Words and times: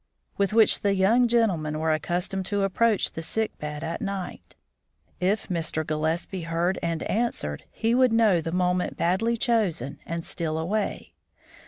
_with 0.35 0.51
which 0.51 0.81
the 0.81 0.95
young 0.95 1.27
gentlemen 1.27 1.77
were 1.77 1.93
accustomed 1.93 2.43
to 2.43 2.63
approach 2.63 3.11
the 3.11 3.21
sick 3.21 3.55
bed 3.59 3.83
at 3.83 4.01
night. 4.01 4.55
If 5.19 5.47
Mr. 5.47 5.85
Gillespie 5.85 6.41
heard 6.41 6.79
and 6.81 7.03
answered, 7.03 7.65
he 7.69 7.93
would 7.93 8.11
know 8.11 8.41
the 8.41 8.51
moment 8.51 8.97
badly 8.97 9.37
chosen 9.37 9.99
and 10.07 10.25
steal 10.25 10.57
away. 10.57 11.13